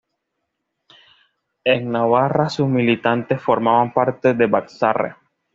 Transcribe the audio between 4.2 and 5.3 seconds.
de Batzarre.